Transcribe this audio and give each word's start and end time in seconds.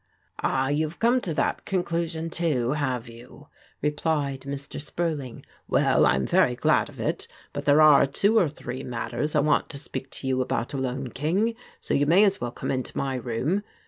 "Ah, 0.41 0.67
you 0.69 0.87
have 0.87 0.97
come 0.97 1.21
to 1.21 1.31
that 1.35 1.63
conclusion 1.63 2.31
too, 2.31 2.71
have 2.71 3.07
you?" 3.07 3.49
replied 3.83 4.41
Mr. 4.47 4.81
Spurling." 4.81 5.45
Well, 5.69 6.07
I 6.07 6.15
am 6.15 6.25
very 6.25 6.55
glad 6.55 6.89
of 6.89 6.99
it; 6.99 7.27
but 7.53 7.65
there 7.65 7.83
are 7.83 8.07
two 8.07 8.39
or 8.39 8.49
three 8.49 8.81
matters 8.81 9.35
I 9.35 9.41
want 9.41 9.69
to 9.69 9.77
speak 9.77 10.09
to 10.13 10.27
you 10.27 10.41
about 10.41 10.73
alone, 10.73 11.11
King, 11.11 11.53
so 11.79 11.93
you 11.93 12.07
may 12.07 12.23
as 12.23 12.41
well 12.41 12.49
come 12.49 12.71
into 12.71 12.97
my 12.97 13.13
room. 13.13 13.61